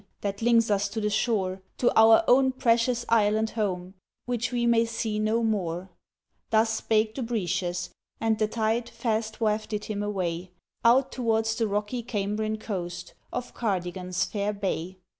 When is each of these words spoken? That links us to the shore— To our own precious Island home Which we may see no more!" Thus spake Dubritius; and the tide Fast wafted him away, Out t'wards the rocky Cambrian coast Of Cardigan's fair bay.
That 0.21 0.41
links 0.41 0.71
us 0.71 0.89
to 0.89 0.99
the 0.99 1.11
shore— 1.11 1.61
To 1.77 1.95
our 1.95 2.23
own 2.27 2.53
precious 2.53 3.05
Island 3.07 3.51
home 3.51 3.93
Which 4.25 4.51
we 4.51 4.65
may 4.65 4.83
see 4.83 5.19
no 5.19 5.43
more!" 5.43 5.91
Thus 6.49 6.73
spake 6.73 7.13
Dubritius; 7.13 7.91
and 8.19 8.39
the 8.39 8.47
tide 8.47 8.89
Fast 8.89 9.39
wafted 9.39 9.85
him 9.85 10.01
away, 10.01 10.49
Out 10.83 11.11
t'wards 11.11 11.55
the 11.55 11.67
rocky 11.67 12.01
Cambrian 12.01 12.57
coast 12.57 13.13
Of 13.31 13.53
Cardigan's 13.53 14.23
fair 14.23 14.53
bay. 14.53 14.97